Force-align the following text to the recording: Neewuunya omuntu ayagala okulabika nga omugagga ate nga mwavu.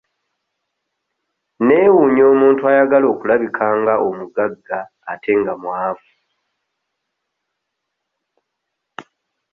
Neewuunya 1.65 2.23
omuntu 2.33 2.61
ayagala 2.71 3.05
okulabika 3.13 3.65
nga 3.79 3.93
omugagga 4.07 4.79
ate 5.11 5.31
nga 5.39 5.53
mwavu. 5.61 6.11